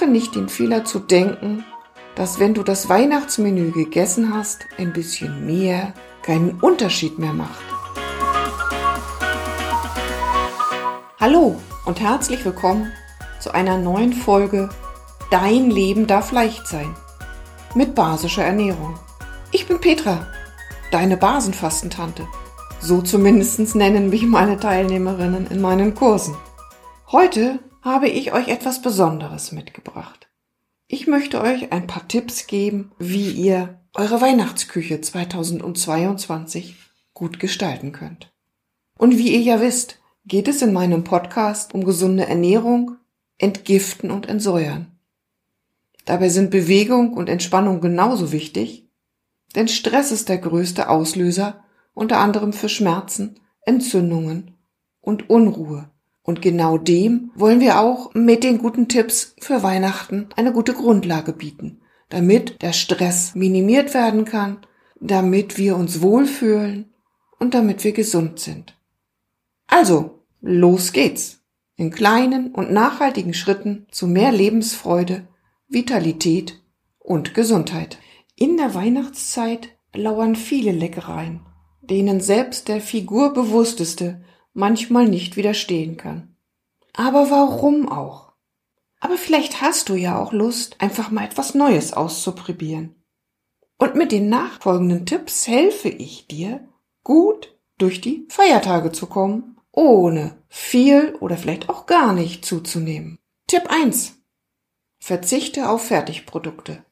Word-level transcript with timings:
Mache 0.00 0.08
nicht 0.08 0.36
den 0.36 0.48
Fehler 0.48 0.84
zu 0.84 1.00
denken, 1.00 1.64
dass 2.14 2.38
wenn 2.38 2.54
du 2.54 2.62
das 2.62 2.88
Weihnachtsmenü 2.88 3.72
gegessen 3.72 4.32
hast, 4.32 4.60
ein 4.76 4.92
bisschen 4.92 5.44
mehr 5.44 5.92
keinen 6.22 6.60
Unterschied 6.60 7.18
mehr 7.18 7.32
macht. 7.32 7.64
Hallo 11.18 11.60
und 11.84 11.98
herzlich 11.98 12.44
willkommen 12.44 12.92
zu 13.40 13.52
einer 13.52 13.76
neuen 13.76 14.12
Folge 14.12 14.68
Dein 15.32 15.68
Leben 15.68 16.06
darf 16.06 16.30
leicht 16.30 16.68
sein 16.68 16.94
mit 17.74 17.96
basischer 17.96 18.44
Ernährung. 18.44 19.00
Ich 19.50 19.66
bin 19.66 19.80
Petra, 19.80 20.28
deine 20.92 21.16
Basenfastentante. 21.16 22.24
So 22.78 23.02
zumindest 23.02 23.74
nennen 23.74 24.10
mich 24.10 24.22
meine 24.22 24.60
Teilnehmerinnen 24.60 25.48
in 25.48 25.60
meinen 25.60 25.96
Kursen. 25.96 26.36
Heute 27.10 27.58
habe 27.82 28.08
ich 28.08 28.32
euch 28.32 28.48
etwas 28.48 28.82
Besonderes 28.82 29.52
mitgebracht. 29.52 30.28
Ich 30.86 31.06
möchte 31.06 31.40
euch 31.40 31.72
ein 31.72 31.86
paar 31.86 32.08
Tipps 32.08 32.46
geben, 32.46 32.92
wie 32.98 33.30
ihr 33.30 33.80
eure 33.94 34.20
Weihnachtsküche 34.20 35.00
2022 35.00 36.76
gut 37.14 37.38
gestalten 37.38 37.92
könnt. 37.92 38.32
Und 38.96 39.18
wie 39.18 39.34
ihr 39.34 39.40
ja 39.40 39.60
wisst, 39.60 40.00
geht 40.24 40.48
es 40.48 40.62
in 40.62 40.72
meinem 40.72 41.04
Podcast 41.04 41.74
um 41.74 41.84
gesunde 41.84 42.26
Ernährung, 42.26 42.96
Entgiften 43.38 44.10
und 44.10 44.28
Entsäuern. 44.28 44.98
Dabei 46.04 46.28
sind 46.28 46.50
Bewegung 46.50 47.12
und 47.12 47.28
Entspannung 47.28 47.80
genauso 47.80 48.32
wichtig, 48.32 48.88
denn 49.54 49.68
Stress 49.68 50.10
ist 50.10 50.28
der 50.28 50.38
größte 50.38 50.88
Auslöser 50.88 51.62
unter 51.94 52.18
anderem 52.18 52.52
für 52.52 52.68
Schmerzen, 52.68 53.40
Entzündungen 53.62 54.56
und 55.00 55.28
Unruhe. 55.28 55.90
Und 56.28 56.42
genau 56.42 56.76
dem 56.76 57.30
wollen 57.36 57.58
wir 57.58 57.80
auch 57.80 58.12
mit 58.12 58.44
den 58.44 58.58
guten 58.58 58.86
Tipps 58.86 59.34
für 59.40 59.62
Weihnachten 59.62 60.28
eine 60.36 60.52
gute 60.52 60.74
Grundlage 60.74 61.32
bieten, 61.32 61.80
damit 62.10 62.60
der 62.60 62.74
Stress 62.74 63.34
minimiert 63.34 63.94
werden 63.94 64.26
kann, 64.26 64.58
damit 65.00 65.56
wir 65.56 65.74
uns 65.74 66.02
wohlfühlen 66.02 66.92
und 67.38 67.54
damit 67.54 67.82
wir 67.82 67.92
gesund 67.92 68.40
sind. 68.40 68.76
Also, 69.68 70.22
los 70.42 70.92
geht's! 70.92 71.40
In 71.76 71.90
kleinen 71.90 72.54
und 72.54 72.72
nachhaltigen 72.72 73.32
Schritten 73.32 73.86
zu 73.90 74.06
mehr 74.06 74.30
Lebensfreude, 74.30 75.26
Vitalität 75.66 76.62
und 76.98 77.32
Gesundheit. 77.32 77.96
In 78.36 78.58
der 78.58 78.74
Weihnachtszeit 78.74 79.70
lauern 79.94 80.36
viele 80.36 80.72
Leckereien, 80.72 81.40
denen 81.80 82.20
selbst 82.20 82.68
der 82.68 82.82
figurbewussteste 82.82 84.20
manchmal 84.54 85.08
nicht 85.08 85.36
widerstehen 85.36 85.96
kann. 85.96 86.36
Aber 86.92 87.30
warum 87.30 87.88
auch? 87.88 88.32
Aber 89.00 89.16
vielleicht 89.16 89.60
hast 89.60 89.88
du 89.88 89.94
ja 89.94 90.18
auch 90.18 90.32
Lust, 90.32 90.76
einfach 90.80 91.10
mal 91.10 91.24
etwas 91.24 91.54
Neues 91.54 91.92
auszuprobieren. 91.92 92.94
Und 93.78 93.94
mit 93.94 94.10
den 94.10 94.28
nachfolgenden 94.28 95.06
Tipps 95.06 95.46
helfe 95.46 95.88
ich 95.88 96.26
dir, 96.26 96.66
gut 97.04 97.56
durch 97.78 98.00
die 98.00 98.26
Feiertage 98.28 98.90
zu 98.90 99.06
kommen, 99.06 99.56
ohne 99.70 100.36
viel 100.48 101.14
oder 101.20 101.36
vielleicht 101.36 101.68
auch 101.68 101.86
gar 101.86 102.12
nicht 102.12 102.44
zuzunehmen. 102.44 103.18
Tipp 103.46 103.70
1. 103.70 104.16
Verzichte 104.98 105.68
auf 105.68 105.86
Fertigprodukte. 105.86 106.84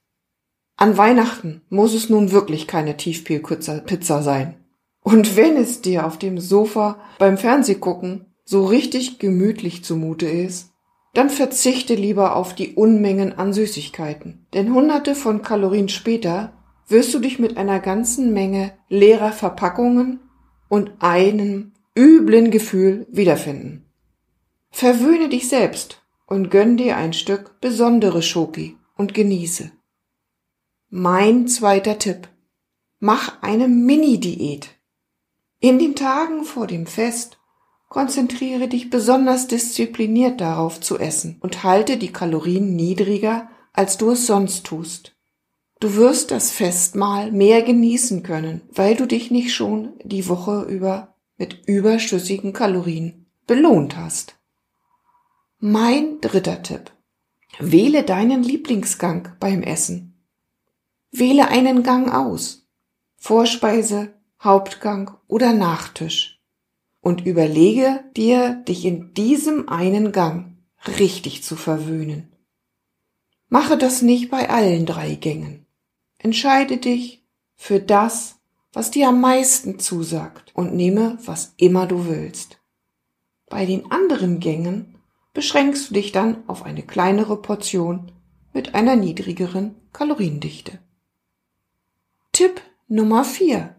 An 0.76 0.96
Weihnachten 0.96 1.62
muss 1.68 1.94
es 1.94 2.08
nun 2.08 2.30
wirklich 2.30 2.68
keine 2.68 2.96
Tiefkühlpizza 2.96 4.22
sein. 4.22 4.65
Und 5.06 5.36
wenn 5.36 5.56
es 5.56 5.82
dir 5.82 6.04
auf 6.04 6.18
dem 6.18 6.40
Sofa 6.40 6.98
beim 7.20 7.38
Fernsehgucken 7.38 8.26
so 8.44 8.64
richtig 8.64 9.20
gemütlich 9.20 9.84
zumute 9.84 10.26
ist, 10.26 10.72
dann 11.14 11.30
verzichte 11.30 11.94
lieber 11.94 12.34
auf 12.34 12.56
die 12.56 12.74
Unmengen 12.74 13.32
an 13.32 13.52
Süßigkeiten. 13.52 14.48
Denn 14.52 14.74
hunderte 14.74 15.14
von 15.14 15.42
Kalorien 15.42 15.88
später 15.88 16.54
wirst 16.88 17.14
du 17.14 17.20
dich 17.20 17.38
mit 17.38 17.56
einer 17.56 17.78
ganzen 17.78 18.32
Menge 18.32 18.72
leerer 18.88 19.30
Verpackungen 19.30 20.18
und 20.68 20.90
einem 20.98 21.70
üblen 21.96 22.50
Gefühl 22.50 23.06
wiederfinden. 23.08 23.84
Verwöhne 24.72 25.28
dich 25.28 25.48
selbst 25.48 26.02
und 26.26 26.50
gönn 26.50 26.76
dir 26.76 26.96
ein 26.96 27.12
Stück 27.12 27.60
besondere 27.60 28.22
Schoki 28.22 28.76
und 28.96 29.14
genieße. 29.14 29.70
Mein 30.90 31.46
zweiter 31.46 31.96
Tipp. 32.00 32.26
Mach 32.98 33.40
eine 33.40 33.68
Mini-Diät. 33.68 34.75
In 35.60 35.78
den 35.78 35.94
Tagen 35.94 36.44
vor 36.44 36.66
dem 36.66 36.86
Fest 36.86 37.38
konzentriere 37.88 38.68
dich 38.68 38.90
besonders 38.90 39.46
diszipliniert 39.48 40.40
darauf 40.40 40.80
zu 40.80 40.98
essen 40.98 41.38
und 41.40 41.62
halte 41.62 41.96
die 41.96 42.12
Kalorien 42.12 42.76
niedriger, 42.76 43.48
als 43.72 43.96
du 43.96 44.10
es 44.10 44.26
sonst 44.26 44.64
tust. 44.66 45.16
Du 45.80 45.94
wirst 45.94 46.30
das 46.30 46.50
Festmahl 46.50 47.32
mehr 47.32 47.62
genießen 47.62 48.22
können, 48.22 48.62
weil 48.70 48.96
du 48.96 49.06
dich 49.06 49.30
nicht 49.30 49.54
schon 49.54 49.92
die 50.04 50.28
Woche 50.28 50.62
über 50.62 51.14
mit 51.38 51.66
überschüssigen 51.66 52.52
Kalorien 52.52 53.26
belohnt 53.46 53.96
hast. 53.96 54.36
Mein 55.58 56.20
dritter 56.20 56.62
Tipp. 56.62 56.92
Wähle 57.58 58.02
deinen 58.02 58.42
Lieblingsgang 58.42 59.34
beim 59.40 59.62
Essen. 59.62 60.14
Wähle 61.10 61.48
einen 61.48 61.82
Gang 61.82 62.12
aus. 62.12 62.66
Vorspeise, 63.16 64.15
Hauptgang 64.42 65.16
oder 65.26 65.52
Nachtisch 65.52 66.40
und 67.00 67.24
überlege 67.24 68.04
dir, 68.16 68.54
dich 68.66 68.84
in 68.84 69.14
diesem 69.14 69.68
einen 69.68 70.12
Gang 70.12 70.56
richtig 70.98 71.42
zu 71.44 71.56
verwöhnen. 71.56 72.32
Mache 73.48 73.78
das 73.78 74.02
nicht 74.02 74.30
bei 74.30 74.50
allen 74.50 74.86
drei 74.86 75.14
Gängen. 75.14 75.66
Entscheide 76.18 76.78
dich 76.78 77.24
für 77.54 77.80
das, 77.80 78.36
was 78.72 78.90
dir 78.90 79.08
am 79.08 79.20
meisten 79.20 79.78
zusagt 79.78 80.50
und 80.54 80.74
nehme, 80.74 81.16
was 81.24 81.54
immer 81.56 81.86
du 81.86 82.06
willst. 82.06 82.58
Bei 83.48 83.64
den 83.64 83.90
anderen 83.90 84.40
Gängen 84.40 84.96
beschränkst 85.32 85.90
du 85.90 85.94
dich 85.94 86.12
dann 86.12 86.42
auf 86.48 86.64
eine 86.64 86.82
kleinere 86.82 87.40
Portion 87.40 88.10
mit 88.52 88.74
einer 88.74 88.96
niedrigeren 88.96 89.76
Kaloriendichte. 89.92 90.80
Tipp 92.32 92.60
Nummer 92.88 93.24
4. 93.24 93.75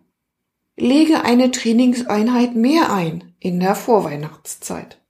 Lege 0.79 1.23
eine 1.23 1.49
Trainingseinheit 1.49 2.55
mehr 2.55 2.93
ein 2.93 3.33
in 3.39 3.59
der 3.59 3.73
Vorweihnachtszeit. 3.73 5.01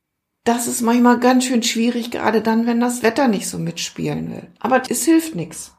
Das 0.45 0.65
ist 0.65 0.81
manchmal 0.81 1.19
ganz 1.19 1.43
schön 1.43 1.61
schwierig, 1.61 2.09
gerade 2.09 2.41
dann, 2.41 2.65
wenn 2.65 2.79
das 2.79 3.03
Wetter 3.03 3.27
nicht 3.27 3.49
so 3.49 3.59
mitspielen 3.59 4.31
will. 4.31 4.47
Aber 4.59 4.81
es 4.87 5.03
hilft 5.03 5.35
nichts. 5.35 5.75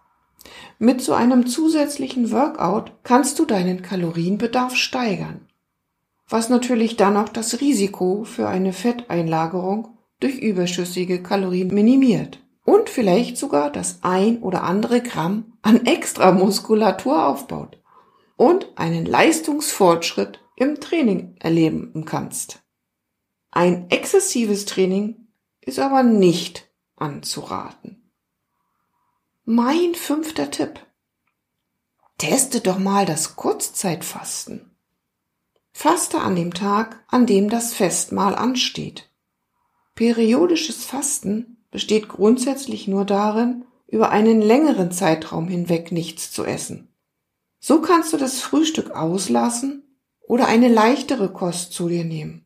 Mit 0.79 1.01
so 1.01 1.15
einem 1.15 1.47
zusätzlichen 1.47 2.31
Workout 2.33 3.03
kannst 3.03 3.39
du 3.39 3.47
deinen 3.47 3.81
Kalorienbedarf 3.81 4.77
steigern, 4.77 5.49
was 6.29 6.51
natürlich 6.51 6.97
dann 6.97 7.17
auch 7.17 7.31
das 7.31 7.63
Risiko 7.63 8.25
für 8.25 8.47
eine 8.47 8.75
Fetteinlagerung 8.75 9.97
durch 10.21 10.37
überschüssige 10.37 11.23
Kalorien 11.23 11.73
minimiert 11.73 12.41
und 12.67 12.91
vielleicht 12.91 13.39
sogar 13.39 13.73
das 13.73 14.01
ein 14.03 14.43
oder 14.43 14.65
andere 14.65 15.01
Gramm 15.01 15.55
an 15.63 15.87
extra 15.87 16.33
Muskulatur 16.33 17.27
aufbaut 17.27 17.79
und 18.39 18.69
einen 18.77 19.05
Leistungsfortschritt 19.05 20.41
im 20.57 20.81
Training 20.81 21.37
erleben 21.41 22.05
kannst. 22.07 22.61
Ein 23.51 23.91
exzessives 23.91 24.65
Training 24.65 25.29
ist 25.61 25.81
aber 25.81 26.05
nicht 26.05 26.71
anzuraten. 26.97 28.11
Mein 29.45 29.95
fünfter 29.95 30.51
Tipp. 30.51 30.81
Teste 32.17 32.61
doch 32.61 32.79
mal 32.79 33.05
das 33.07 33.35
Kurzzeitfasten. 33.37 34.71
Faste 35.73 36.21
an 36.21 36.37
dem 36.37 36.55
Tag, 36.55 37.05
an 37.09 37.27
dem 37.27 37.51
das 37.51 37.75
Festmahl 37.75 38.37
ansteht. 38.37 39.11
Periodisches 39.97 40.85
Fasten 40.85 41.65
besteht 41.73 42.09
grundsätzlich 42.09 42.87
nur 42.87 43.05
darin, 43.05 43.65
über 43.89 44.11
einen 44.11 44.41
längeren 44.41 44.93
Zeitraum 44.93 45.49
hinweg 45.49 45.91
nichts 45.91 46.31
zu 46.31 46.45
essen. 46.45 46.89
So 47.61 47.81
kannst 47.81 48.13
du 48.13 48.17
das 48.17 48.41
Frühstück 48.41 48.93
auslassen 48.93 49.83
oder 50.21 50.47
eine 50.47 50.69
leichtere 50.69 51.33
Kost 51.33 51.73
zu 51.73 51.89
dir 51.89 52.05
nehmen. 52.05 52.45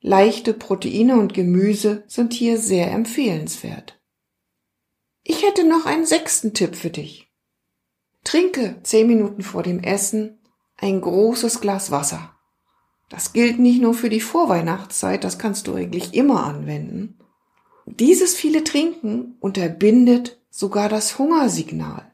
Leichte 0.00 0.54
Proteine 0.54 1.18
und 1.18 1.34
Gemüse 1.34 2.04
sind 2.06 2.32
hier 2.32 2.58
sehr 2.58 2.90
empfehlenswert. 2.90 4.00
Ich 5.24 5.44
hätte 5.44 5.64
noch 5.64 5.86
einen 5.86 6.06
sechsten 6.06 6.54
Tipp 6.54 6.74
für 6.74 6.90
dich. 6.90 7.32
Trinke 8.24 8.76
zehn 8.82 9.06
Minuten 9.06 9.42
vor 9.42 9.62
dem 9.62 9.80
Essen 9.80 10.40
ein 10.76 11.00
großes 11.00 11.60
Glas 11.60 11.90
Wasser. 11.90 12.34
Das 13.08 13.32
gilt 13.32 13.58
nicht 13.58 13.80
nur 13.80 13.94
für 13.94 14.08
die 14.08 14.20
Vorweihnachtszeit, 14.20 15.22
das 15.22 15.38
kannst 15.38 15.66
du 15.66 15.74
eigentlich 15.74 16.14
immer 16.14 16.44
anwenden. 16.44 17.18
Dieses 17.86 18.34
viele 18.34 18.64
Trinken 18.64 19.36
unterbindet 19.40 20.40
sogar 20.50 20.88
das 20.88 21.18
Hungersignal 21.18 22.11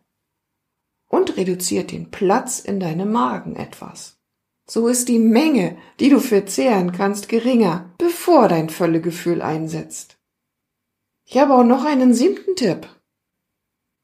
und 1.08 1.36
reduziert 1.36 1.90
den 1.90 2.10
Platz 2.10 2.60
in 2.60 2.80
deinem 2.80 3.10
Magen 3.10 3.56
etwas. 3.56 4.18
So 4.66 4.86
ist 4.86 5.08
die 5.08 5.18
Menge, 5.18 5.78
die 5.98 6.10
du 6.10 6.20
verzehren 6.20 6.92
kannst, 6.92 7.28
geringer, 7.28 7.94
bevor 7.96 8.48
dein 8.48 8.68
Völlegefühl 8.68 9.40
einsetzt. 9.40 10.18
Ich 11.24 11.38
habe 11.38 11.54
auch 11.54 11.64
noch 11.64 11.84
einen 11.84 12.14
siebten 12.14 12.54
Tipp. 12.54 12.86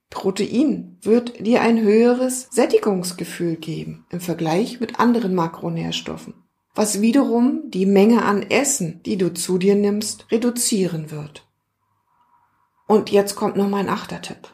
Protein 0.08 0.96
wird 1.02 1.44
dir 1.44 1.60
ein 1.60 1.80
höheres 1.80 2.48
Sättigungsgefühl 2.50 3.56
geben 3.56 4.06
im 4.10 4.20
Vergleich 4.20 4.80
mit 4.80 5.00
anderen 5.00 5.34
Makronährstoffen, 5.34 6.34
was 6.74 7.00
wiederum 7.00 7.70
die 7.70 7.84
Menge 7.84 8.24
an 8.24 8.42
Essen, 8.42 9.02
die 9.02 9.18
du 9.18 9.34
zu 9.34 9.58
dir 9.58 9.74
nimmst, 9.74 10.30
reduzieren 10.30 11.10
wird. 11.10 11.46
Und 12.86 13.10
jetzt 13.10 13.34
kommt 13.34 13.56
noch 13.56 13.68
mein 13.68 13.88
achter 13.88 14.22
Tipp. 14.22 14.48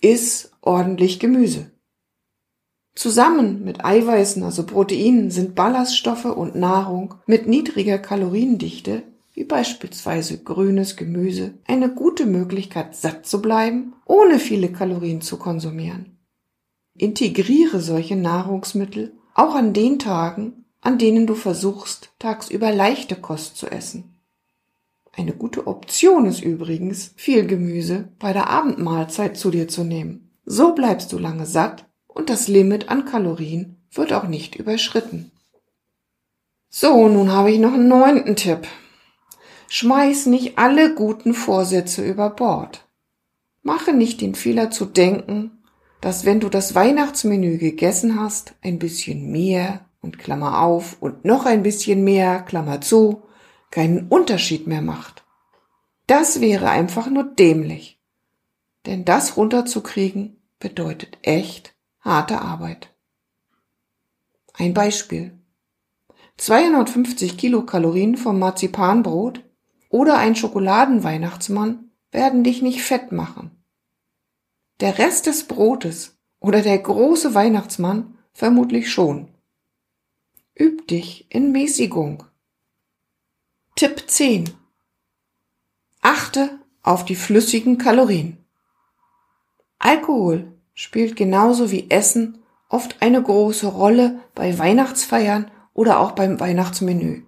Iss 0.00 0.53
ordentlich 0.64 1.20
Gemüse. 1.20 1.70
Zusammen 2.94 3.64
mit 3.64 3.84
Eiweißen, 3.84 4.42
also 4.42 4.64
Proteinen, 4.64 5.30
sind 5.30 5.54
Ballaststoffe 5.54 6.26
und 6.26 6.54
Nahrung 6.54 7.16
mit 7.26 7.48
niedriger 7.48 7.98
Kaloriendichte, 7.98 9.02
wie 9.32 9.44
beispielsweise 9.44 10.38
grünes 10.38 10.96
Gemüse, 10.96 11.54
eine 11.66 11.92
gute 11.92 12.24
Möglichkeit, 12.24 12.94
satt 12.94 13.26
zu 13.26 13.42
bleiben, 13.42 13.94
ohne 14.04 14.38
viele 14.38 14.70
Kalorien 14.70 15.20
zu 15.20 15.38
konsumieren. 15.38 16.16
Integriere 16.96 17.80
solche 17.80 18.14
Nahrungsmittel 18.14 19.12
auch 19.34 19.56
an 19.56 19.72
den 19.72 19.98
Tagen, 19.98 20.64
an 20.80 20.98
denen 20.98 21.26
du 21.26 21.34
versuchst, 21.34 22.10
tagsüber 22.20 22.72
leichte 22.72 23.16
Kost 23.16 23.56
zu 23.56 23.66
essen. 23.66 24.14
Eine 25.10 25.32
gute 25.32 25.66
Option 25.66 26.26
ist 26.26 26.42
übrigens, 26.42 27.12
viel 27.16 27.46
Gemüse 27.46 28.08
bei 28.20 28.32
der 28.32 28.48
Abendmahlzeit 28.48 29.36
zu 29.36 29.50
dir 29.50 29.66
zu 29.66 29.82
nehmen. 29.82 30.23
So 30.46 30.74
bleibst 30.74 31.12
du 31.12 31.18
lange 31.18 31.46
satt 31.46 31.86
und 32.06 32.30
das 32.30 32.48
Limit 32.48 32.88
an 32.88 33.04
Kalorien 33.04 33.82
wird 33.90 34.12
auch 34.12 34.24
nicht 34.24 34.56
überschritten. 34.56 35.30
So, 36.68 37.08
nun 37.08 37.32
habe 37.32 37.52
ich 37.52 37.58
noch 37.58 37.72
einen 37.72 37.88
neunten 37.88 38.36
Tipp. 38.36 38.66
Schmeiß 39.68 40.26
nicht 40.26 40.58
alle 40.58 40.94
guten 40.94 41.34
Vorsätze 41.34 42.04
über 42.04 42.30
Bord. 42.30 42.86
Mache 43.62 43.92
nicht 43.92 44.20
den 44.20 44.34
Fehler 44.34 44.70
zu 44.70 44.84
denken, 44.84 45.62
dass 46.00 46.24
wenn 46.24 46.40
du 46.40 46.48
das 46.48 46.74
Weihnachtsmenü 46.74 47.58
gegessen 47.58 48.20
hast, 48.20 48.54
ein 48.62 48.78
bisschen 48.78 49.30
mehr 49.30 49.88
und 50.00 50.18
Klammer 50.18 50.60
auf 50.60 50.98
und 51.00 51.24
noch 51.24 51.46
ein 51.46 51.62
bisschen 51.62 52.04
mehr, 52.04 52.42
Klammer 52.42 52.82
zu, 52.82 53.22
keinen 53.70 54.08
Unterschied 54.08 54.66
mehr 54.66 54.82
macht. 54.82 55.24
Das 56.06 56.40
wäre 56.40 56.68
einfach 56.68 57.08
nur 57.08 57.24
dämlich. 57.24 57.98
Denn 58.86 59.04
das 59.04 59.36
runterzukriegen 59.36 60.33
bedeutet 60.64 61.18
echt 61.20 61.74
harte 62.00 62.40
Arbeit. 62.40 62.88
Ein 64.54 64.72
Beispiel. 64.72 65.38
250 66.38 67.36
Kilokalorien 67.36 68.16
vom 68.16 68.38
Marzipanbrot 68.38 69.44
oder 69.90 70.16
ein 70.16 70.34
Schokoladenweihnachtsmann 70.34 71.90
werden 72.12 72.44
dich 72.44 72.62
nicht 72.62 72.80
fett 72.80 73.12
machen. 73.12 73.50
Der 74.80 74.96
Rest 74.96 75.26
des 75.26 75.46
Brotes 75.48 76.16
oder 76.40 76.62
der 76.62 76.78
große 76.78 77.34
Weihnachtsmann 77.34 78.16
vermutlich 78.32 78.90
schon. 78.90 79.28
Üb 80.58 80.88
dich 80.88 81.26
in 81.28 81.52
Mäßigung. 81.52 82.24
Tipp 83.76 84.04
10. 84.06 84.48
Achte 86.00 86.58
auf 86.82 87.04
die 87.04 87.16
flüssigen 87.16 87.76
Kalorien. 87.76 88.38
Alkohol 89.78 90.53
spielt 90.74 91.16
genauso 91.16 91.70
wie 91.70 91.90
Essen 91.90 92.38
oft 92.68 92.96
eine 93.00 93.22
große 93.22 93.66
Rolle 93.66 94.20
bei 94.34 94.58
Weihnachtsfeiern 94.58 95.50
oder 95.72 96.00
auch 96.00 96.12
beim 96.12 96.40
Weihnachtsmenü. 96.40 97.22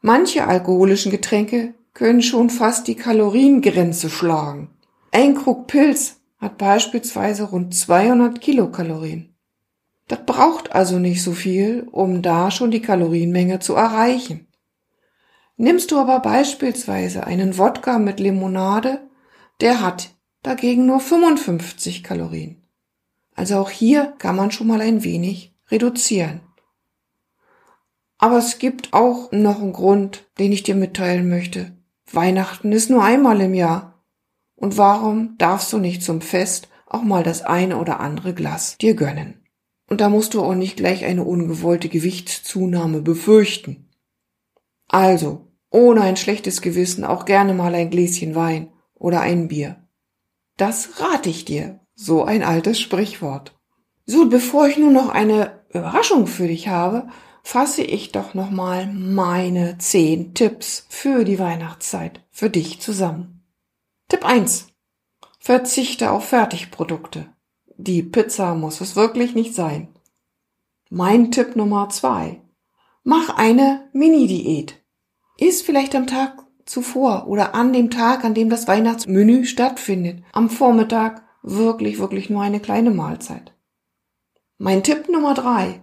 Manche 0.00 0.46
alkoholischen 0.46 1.10
Getränke 1.10 1.74
können 1.94 2.22
schon 2.22 2.50
fast 2.50 2.86
die 2.86 2.94
Kaloriengrenze 2.94 4.10
schlagen. 4.10 4.70
Ein 5.10 5.34
Krug 5.34 5.66
Pilz 5.66 6.20
hat 6.38 6.58
beispielsweise 6.58 7.44
rund 7.44 7.74
200 7.74 8.40
Kilokalorien. 8.40 9.34
Das 10.06 10.24
braucht 10.24 10.72
also 10.72 10.98
nicht 10.98 11.22
so 11.22 11.32
viel, 11.32 11.86
um 11.90 12.22
da 12.22 12.50
schon 12.50 12.70
die 12.70 12.80
Kalorienmenge 12.80 13.58
zu 13.58 13.74
erreichen. 13.74 14.46
Nimmst 15.56 15.90
du 15.90 15.98
aber 15.98 16.20
beispielsweise 16.20 17.26
einen 17.26 17.58
Wodka 17.58 17.98
mit 17.98 18.20
Limonade, 18.20 19.00
der 19.60 19.80
hat 19.82 20.10
dagegen 20.48 20.86
nur 20.86 20.98
55 20.98 22.02
Kalorien. 22.02 22.56
Also 23.34 23.58
auch 23.58 23.68
hier 23.68 24.14
kann 24.18 24.34
man 24.34 24.50
schon 24.50 24.66
mal 24.66 24.80
ein 24.80 25.04
wenig 25.04 25.54
reduzieren. 25.70 26.40
Aber 28.16 28.38
es 28.38 28.58
gibt 28.58 28.94
auch 28.94 29.30
noch 29.30 29.60
einen 29.60 29.74
Grund, 29.74 30.24
den 30.38 30.50
ich 30.50 30.62
dir 30.62 30.74
mitteilen 30.74 31.28
möchte. 31.28 31.76
Weihnachten 32.10 32.72
ist 32.72 32.88
nur 32.88 33.04
einmal 33.04 33.42
im 33.42 33.52
Jahr. 33.52 34.02
Und 34.56 34.78
warum 34.78 35.36
darfst 35.36 35.70
du 35.72 35.78
nicht 35.78 36.02
zum 36.02 36.22
Fest 36.22 36.68
auch 36.86 37.02
mal 37.02 37.22
das 37.22 37.42
eine 37.42 37.76
oder 37.76 38.00
andere 38.00 38.32
Glas 38.32 38.78
dir 38.78 38.94
gönnen? 38.94 39.44
Und 39.90 40.00
da 40.00 40.08
musst 40.08 40.32
du 40.32 40.42
auch 40.42 40.54
nicht 40.54 40.78
gleich 40.78 41.04
eine 41.04 41.24
ungewollte 41.24 41.90
Gewichtszunahme 41.90 43.02
befürchten. 43.02 43.90
Also, 44.88 45.46
ohne 45.70 46.00
ein 46.00 46.16
schlechtes 46.16 46.62
Gewissen 46.62 47.04
auch 47.04 47.26
gerne 47.26 47.52
mal 47.52 47.74
ein 47.74 47.90
Gläschen 47.90 48.34
Wein 48.34 48.72
oder 48.94 49.20
ein 49.20 49.48
Bier. 49.48 49.87
Das 50.58 51.00
rate 51.00 51.30
ich 51.30 51.46
dir. 51.46 51.80
So 51.94 52.24
ein 52.24 52.42
altes 52.42 52.78
Sprichwort. 52.78 53.58
So, 54.04 54.28
bevor 54.28 54.68
ich 54.68 54.76
nur 54.76 54.90
noch 54.90 55.08
eine 55.08 55.64
Überraschung 55.70 56.26
für 56.26 56.48
dich 56.48 56.68
habe, 56.68 57.08
fasse 57.42 57.82
ich 57.82 58.12
doch 58.12 58.34
nochmal 58.34 58.86
meine 58.92 59.78
zehn 59.78 60.34
Tipps 60.34 60.84
für 60.88 61.24
die 61.24 61.38
Weihnachtszeit 61.38 62.26
für 62.30 62.50
dich 62.50 62.80
zusammen. 62.80 63.46
Tipp 64.08 64.24
1. 64.24 64.66
Verzichte 65.38 66.10
auf 66.10 66.24
Fertigprodukte. 66.24 67.32
Die 67.76 68.02
Pizza 68.02 68.54
muss 68.54 68.80
es 68.80 68.96
wirklich 68.96 69.34
nicht 69.34 69.54
sein. 69.54 69.94
Mein 70.90 71.30
Tipp 71.30 71.54
Nummer 71.54 71.88
2. 71.88 72.42
Mach 73.04 73.36
eine 73.36 73.88
Mini-Diät. 73.92 74.82
Iss 75.38 75.62
vielleicht 75.62 75.94
am 75.94 76.08
Tag 76.08 76.47
zuvor 76.68 77.26
oder 77.26 77.54
an 77.54 77.72
dem 77.72 77.90
Tag, 77.90 78.24
an 78.24 78.34
dem 78.34 78.50
das 78.50 78.68
Weihnachtsmenü 78.68 79.44
stattfindet, 79.44 80.22
am 80.32 80.50
Vormittag 80.50 81.22
wirklich, 81.42 81.98
wirklich 81.98 82.30
nur 82.30 82.42
eine 82.42 82.60
kleine 82.60 82.90
Mahlzeit. 82.90 83.54
Mein 84.58 84.82
Tipp 84.82 85.08
Nummer 85.08 85.34
drei. 85.34 85.80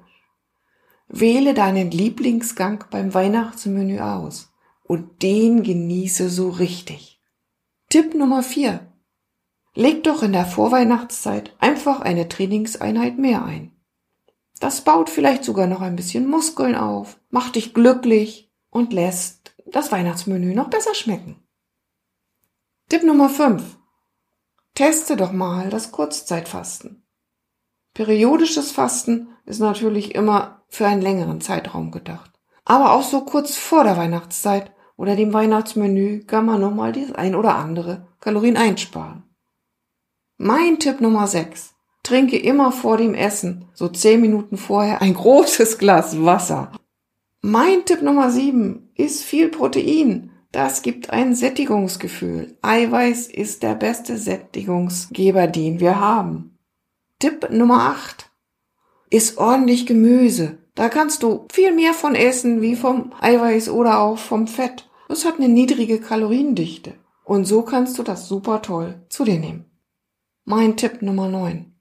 Wähle 1.08 1.54
deinen 1.54 1.92
Lieblingsgang 1.92 2.86
beim 2.92 3.14
Weihnachtsmenü 3.14 4.00
aus 4.00 4.52
und 4.84 5.22
den 5.22 5.64
genieße 5.64 6.30
so 6.30 6.50
richtig. 6.50 7.22
Tipp 7.90 8.14
Nummer 8.16 8.44
vier. 8.44 8.92
Leg 9.74 10.04
doch 10.04 10.24
in 10.24 10.34
der 10.34 10.46
Vorweihnachtszeit 10.46 11.54
einfach 11.60 12.02
eine 12.02 12.30
Trainingseinheit 12.30 13.18
mehr 13.18 13.44
ein. 13.44 13.72
Das 14.60 14.82
baut 14.82 15.10
vielleicht 15.10 15.44
sogar 15.44 15.68
noch 15.68 15.82
ein 15.82 15.96
bisschen 15.96 16.28
Muskeln 16.28 16.76
auf, 16.76 17.20
macht 17.30 17.56
dich 17.56 17.74
glücklich 17.74 18.52
und 18.70 18.94
lässt 18.94 19.55
das 19.66 19.92
Weihnachtsmenü 19.92 20.54
noch 20.54 20.70
besser 20.70 20.94
schmecken. 20.94 21.44
Tipp 22.90 23.04
Nummer 23.04 23.30
5. 23.30 23.78
Teste 24.76 25.16
doch 25.16 25.32
mal 25.32 25.70
das 25.70 25.92
Kurzzeitfasten. 25.92 27.04
Periodisches 27.94 28.72
Fasten 28.72 29.30
ist 29.46 29.60
natürlich 29.60 30.14
immer 30.16 30.64
für 30.68 30.86
einen 30.86 31.02
längeren 31.02 31.42
Zeitraum 31.42 31.92
gedacht. 31.92 32.32
Aber 32.66 32.94
auch 32.94 33.04
so 33.04 33.22
kurz 33.22 33.56
vor 33.56 33.84
der 33.84 33.98
Weihnachtszeit 33.98 34.72
oder 34.98 35.16
dem 35.16 35.34
Weihnachtsmenü 35.34 36.26
kann 36.26 36.46
man 36.46 36.62
nochmal 36.62 36.92
das 36.92 37.14
ein 37.14 37.36
oder 37.36 37.56
andere 37.56 38.08
Kalorien 38.20 38.58
einsparen. 38.58 39.24
Mein 40.38 40.80
Tipp 40.80 41.00
Nummer 41.00 41.28
6. 41.28 41.74
Trinke 42.04 42.38
immer 42.38 42.72
vor 42.72 42.98
dem 42.98 43.14
Essen, 43.16 43.70
so 43.74 43.88
10 43.88 44.22
Minuten 44.22 44.58
vorher, 44.58 45.02
ein 45.02 45.14
großes 45.16 45.78
Glas 45.78 46.24
Wasser. 46.24 46.72
Mein 47.42 47.86
Tipp 47.86 48.02
Nummer 48.02 48.30
7 48.30 48.85
ist 48.96 49.24
viel 49.24 49.50
Protein. 49.50 50.32
Das 50.52 50.82
gibt 50.82 51.10
ein 51.10 51.36
Sättigungsgefühl. 51.36 52.58
Eiweiß 52.62 53.28
ist 53.28 53.62
der 53.62 53.76
beste 53.76 54.18
Sättigungsgeber, 54.18 55.48
den 55.48 55.80
wir 55.80 56.00
haben. 56.00 56.58
Tipp 57.20 57.50
Nummer 57.52 57.90
8. 57.90 58.30
Ist 59.10 59.38
ordentlich 59.38 59.86
Gemüse. 59.86 60.58
Da 60.76 60.90
kannst 60.90 61.24
du 61.24 61.46
viel 61.52 61.74
mehr 61.74 61.94
von 61.94 62.16
essen 62.16 62.62
wie 62.62 62.76
vom 62.76 63.14
Eiweiß 63.20 63.70
oder 63.70 64.00
auch 64.00 64.18
vom 64.18 64.48
Fett. 64.48 64.90
Es 65.10 65.26
hat 65.26 65.36
eine 65.36 65.50
niedrige 65.50 66.00
Kaloriendichte. 66.00 66.94
Und 67.24 67.46
so 67.46 67.62
kannst 67.64 67.98
du 67.98 68.04
das 68.04 68.28
super 68.28 68.62
toll 68.62 69.02
zu 69.10 69.24
dir 69.24 69.40
nehmen. 69.40 69.66
Mein 70.46 70.78
Tipp 70.78 71.02
Nummer 71.02 71.28
9. 71.28 71.74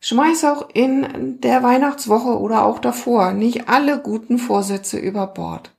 Schmeiß 0.00 0.44
auch 0.44 0.70
in 0.72 1.40
der 1.40 1.62
Weihnachtswoche 1.62 2.38
oder 2.38 2.64
auch 2.64 2.78
davor 2.78 3.32
nicht 3.32 3.68
alle 3.68 4.00
guten 4.00 4.38
Vorsätze 4.38 4.98
über 4.98 5.26
Bord. 5.26 5.76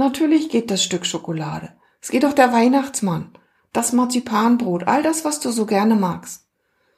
Natürlich 0.00 0.48
geht 0.48 0.70
das 0.70 0.82
Stück 0.82 1.04
Schokolade. 1.04 1.74
Es 2.00 2.08
geht 2.08 2.24
auch 2.24 2.32
der 2.32 2.54
Weihnachtsmann, 2.54 3.32
das 3.74 3.92
Marzipanbrot, 3.92 4.84
all 4.84 5.02
das, 5.02 5.26
was 5.26 5.40
du 5.40 5.50
so 5.50 5.66
gerne 5.66 5.94
magst. 5.94 6.48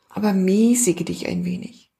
Aber 0.08 0.32
mäßige 0.32 1.04
dich 1.04 1.26
ein 1.26 1.44
wenig. 1.44 1.92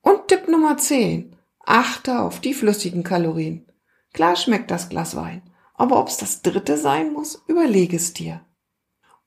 Und 0.00 0.28
Tipp 0.28 0.46
Nummer 0.46 0.76
10. 0.76 1.34
Achte 1.66 2.20
auf 2.20 2.38
die 2.38 2.54
flüssigen 2.54 3.02
Kalorien. 3.02 3.66
Klar 4.12 4.36
schmeckt 4.36 4.70
das 4.70 4.90
Glas 4.90 5.16
Wein, 5.16 5.42
aber 5.74 5.98
ob's 5.98 6.18
das 6.18 6.42
dritte 6.42 6.76
sein 6.76 7.12
muss, 7.12 7.42
überlege 7.48 7.96
es 7.96 8.12
dir. 8.12 8.42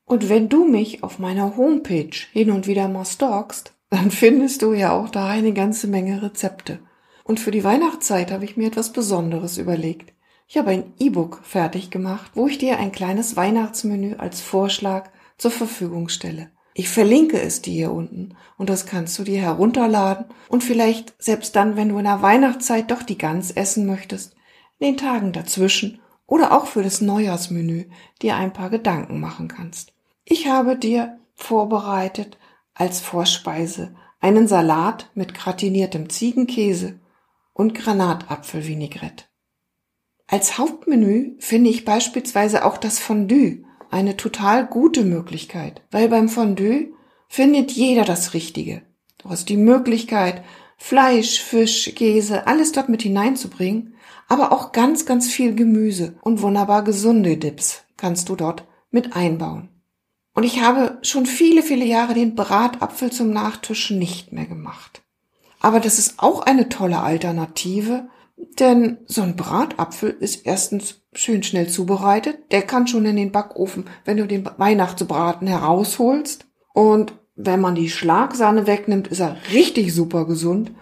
Und 0.06 0.30
wenn 0.30 0.48
du 0.48 0.64
mich 0.64 1.02
auf 1.02 1.18
meiner 1.18 1.58
Homepage 1.58 2.16
hin 2.32 2.50
und 2.50 2.66
wieder 2.66 2.88
mal 2.88 3.04
stalkst, 3.04 3.74
dann 3.90 4.10
findest 4.10 4.62
du 4.62 4.72
ja 4.72 4.92
auch 4.92 5.10
da 5.10 5.26
eine 5.26 5.52
ganze 5.52 5.88
Menge 5.88 6.22
Rezepte. 6.22 6.78
Und 7.22 7.38
für 7.38 7.50
die 7.50 7.64
Weihnachtszeit 7.64 8.32
habe 8.32 8.46
ich 8.46 8.56
mir 8.56 8.68
etwas 8.68 8.94
Besonderes 8.94 9.58
überlegt. 9.58 10.15
Ich 10.48 10.56
habe 10.56 10.70
ein 10.70 10.94
E-Book 10.98 11.40
fertig 11.42 11.90
gemacht, 11.90 12.30
wo 12.34 12.46
ich 12.46 12.58
dir 12.58 12.78
ein 12.78 12.92
kleines 12.92 13.36
Weihnachtsmenü 13.36 14.14
als 14.16 14.40
Vorschlag 14.40 15.10
zur 15.38 15.50
Verfügung 15.50 16.08
stelle. 16.08 16.50
Ich 16.72 16.88
verlinke 16.88 17.40
es 17.40 17.62
dir 17.62 17.72
hier 17.72 17.92
unten 17.92 18.36
und 18.56 18.70
das 18.70 18.86
kannst 18.86 19.18
du 19.18 19.24
dir 19.24 19.40
herunterladen 19.40 20.26
und 20.48 20.62
vielleicht 20.62 21.14
selbst 21.20 21.56
dann, 21.56 21.74
wenn 21.74 21.88
du 21.88 21.98
in 21.98 22.04
der 22.04 22.22
Weihnachtszeit 22.22 22.90
doch 22.90 23.02
die 23.02 23.18
Gans 23.18 23.50
essen 23.50 23.86
möchtest, 23.86 24.36
in 24.78 24.88
den 24.88 24.96
Tagen 24.96 25.32
dazwischen 25.32 26.00
oder 26.26 26.52
auch 26.52 26.66
für 26.66 26.82
das 26.82 27.00
Neujahrsmenü 27.00 27.86
dir 28.22 28.36
ein 28.36 28.52
paar 28.52 28.70
Gedanken 28.70 29.20
machen 29.20 29.48
kannst. 29.48 29.94
Ich 30.24 30.48
habe 30.48 30.76
dir 30.76 31.18
vorbereitet 31.34 32.38
als 32.74 33.00
Vorspeise 33.00 33.96
einen 34.20 34.46
Salat 34.46 35.10
mit 35.14 35.34
gratiniertem 35.34 36.08
Ziegenkäse 36.08 37.00
und 37.52 37.74
Granatapfelvinaigrette. 37.74 39.24
Als 40.28 40.58
Hauptmenü 40.58 41.36
finde 41.38 41.70
ich 41.70 41.84
beispielsweise 41.84 42.64
auch 42.64 42.78
das 42.78 42.98
Fondue 42.98 43.64
eine 43.90 44.16
total 44.16 44.66
gute 44.66 45.04
Möglichkeit, 45.04 45.82
weil 45.90 46.08
beim 46.08 46.28
Fondue 46.28 46.92
findet 47.28 47.70
jeder 47.72 48.04
das 48.04 48.34
Richtige. 48.34 48.82
Du 49.18 49.30
hast 49.30 49.48
die 49.48 49.56
Möglichkeit, 49.56 50.42
Fleisch, 50.76 51.40
Fisch, 51.40 51.92
Käse, 51.94 52.46
alles 52.46 52.72
dort 52.72 52.88
mit 52.88 53.02
hineinzubringen, 53.02 53.94
aber 54.28 54.52
auch 54.52 54.72
ganz, 54.72 55.06
ganz 55.06 55.28
viel 55.28 55.54
Gemüse 55.54 56.16
und 56.20 56.42
wunderbar 56.42 56.82
gesunde 56.82 57.36
Dips 57.36 57.84
kannst 57.96 58.28
du 58.28 58.36
dort 58.36 58.64
mit 58.90 59.16
einbauen. 59.16 59.68
Und 60.34 60.42
ich 60.42 60.60
habe 60.60 60.98
schon 61.02 61.24
viele, 61.24 61.62
viele 61.62 61.86
Jahre 61.86 62.12
den 62.12 62.34
Bratapfel 62.34 63.10
zum 63.10 63.30
Nachtisch 63.30 63.90
nicht 63.90 64.32
mehr 64.32 64.44
gemacht. 64.44 65.02
Aber 65.60 65.80
das 65.80 65.98
ist 65.98 66.18
auch 66.18 66.42
eine 66.42 66.68
tolle 66.68 67.00
Alternative, 67.00 68.08
denn 68.60 68.98
so 69.06 69.22
ein 69.22 69.36
Bratapfel 69.36 70.10
ist 70.10 70.46
erstens 70.46 71.02
schön 71.12 71.42
schnell 71.42 71.68
zubereitet. 71.68 72.52
Der 72.52 72.62
kann 72.62 72.86
schon 72.86 73.06
in 73.06 73.16
den 73.16 73.32
Backofen, 73.32 73.84
wenn 74.04 74.16
du 74.16 74.26
den 74.26 74.48
Weihnachtsbraten 74.56 75.46
herausholst. 75.46 76.46
Und 76.72 77.14
wenn 77.34 77.60
man 77.60 77.74
die 77.74 77.90
Schlagsahne 77.90 78.66
wegnimmt, 78.66 79.08
ist 79.08 79.20
er 79.20 79.36
richtig 79.52 79.94
super 79.94 80.26
gesund. 80.26 80.72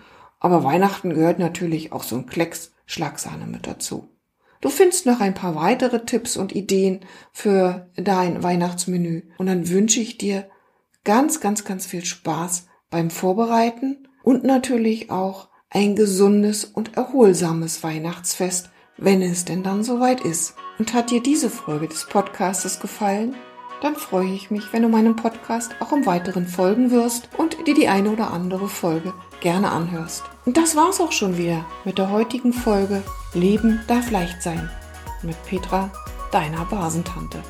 Aber 0.40 0.64
Weihnachten 0.64 1.14
gehört 1.14 1.38
natürlich 1.38 1.92
auch 1.92 2.02
so 2.02 2.16
ein 2.16 2.26
Klecks 2.26 2.72
Schlagsahne 2.86 3.46
mit 3.46 3.66
dazu. 3.66 4.08
Du 4.60 4.70
findest 4.70 5.06
noch 5.06 5.20
ein 5.20 5.34
paar 5.34 5.54
weitere 5.54 6.04
Tipps 6.04 6.36
und 6.36 6.54
Ideen 6.54 7.00
für 7.32 7.90
dein 7.96 8.42
Weihnachtsmenü. 8.42 9.22
Und 9.36 9.46
dann 9.46 9.68
wünsche 9.68 10.00
ich 10.00 10.16
dir 10.16 10.48
ganz, 11.04 11.40
ganz, 11.40 11.64
ganz 11.64 11.86
viel 11.86 12.04
Spaß 12.04 12.66
beim 12.88 13.10
Vorbereiten 13.10 14.08
und 14.22 14.44
natürlich 14.44 15.10
auch 15.10 15.48
ein 15.74 15.96
gesundes 15.96 16.64
und 16.64 16.96
erholsames 16.96 17.82
Weihnachtsfest, 17.82 18.70
wenn 18.96 19.20
es 19.20 19.44
denn 19.44 19.62
dann 19.64 19.82
soweit 19.82 20.20
ist. 20.20 20.54
Und 20.78 20.94
hat 20.94 21.10
dir 21.10 21.20
diese 21.20 21.50
Folge 21.50 21.88
des 21.88 22.06
Podcastes 22.06 22.80
gefallen? 22.80 23.34
Dann 23.82 23.96
freue 23.96 24.32
ich 24.32 24.50
mich, 24.50 24.72
wenn 24.72 24.82
du 24.82 24.88
meinem 24.88 25.16
Podcast 25.16 25.72
auch 25.80 25.92
im 25.92 26.06
weiteren 26.06 26.46
folgen 26.46 26.90
wirst 26.90 27.28
und 27.36 27.66
dir 27.66 27.74
die 27.74 27.88
eine 27.88 28.10
oder 28.10 28.30
andere 28.30 28.68
Folge 28.68 29.12
gerne 29.40 29.70
anhörst. 29.70 30.22
Und 30.46 30.56
das 30.56 30.76
war's 30.76 31.00
auch 31.00 31.12
schon 31.12 31.36
wieder 31.36 31.66
mit 31.84 31.98
der 31.98 32.10
heutigen 32.10 32.52
Folge 32.52 33.02
Leben 33.34 33.80
darf 33.88 34.10
leicht 34.10 34.42
sein 34.42 34.70
mit 35.22 35.36
Petra, 35.44 35.90
deiner 36.30 36.64
Basentante. 36.66 37.42